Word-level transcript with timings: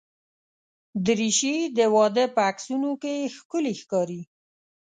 دریشي 1.05 1.55
د 1.77 1.79
واده 1.95 2.25
په 2.35 2.41
عکسونو 2.49 2.89
کې 3.01 3.31
ښکلي 3.35 3.73
ښکاري. 3.81 4.21